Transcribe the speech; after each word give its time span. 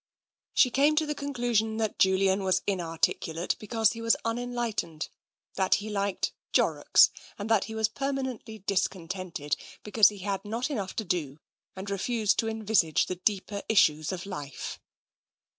She 0.55 0.71
came 0.71 0.95
to 0.95 1.05
the 1.05 1.13
conclusion 1.13 1.77
that 1.77 1.99
Julian 1.99 2.43
was 2.43 2.63
in 2.65 2.81
articulate 2.81 3.55
because 3.59 3.91
he 3.91 4.01
was 4.01 4.15
unenlightened, 4.25 5.09
that 5.53 5.75
he 5.75 5.91
liked" 5.91 6.33
jorrocks," 6.55 7.11
and 7.37 7.47
that 7.51 7.65
he 7.65 7.75
was 7.75 7.87
permanently 7.87 8.57
discontented 8.65 9.55
because 9.83 10.09
he 10.09 10.17
had 10.25 10.43
not 10.43 10.71
enough 10.71 10.95
to 10.95 11.03
do 11.05 11.37
and 11.75 11.87
refused 11.87 12.39
to 12.39 12.47
en 12.47 12.63
visage 12.65 13.05
the 13.05 13.17
deeper 13.17 13.61
issues 13.69 14.11
of 14.11 14.25
life. 14.25 14.79